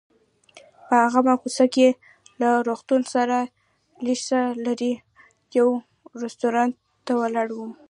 په 0.87 0.97
هماغه 1.13 1.35
کوڅه 1.41 1.65
کې 1.73 1.87
له 2.41 2.49
روغتون 2.67 3.01
څخه 3.11 3.39
لږ 4.05 4.19
څه 4.27 4.39
لرې 4.65 4.93
یو 5.57 5.67
رستورانت 6.23 6.73
ته 7.05 7.11
ولاړم. 7.21 7.71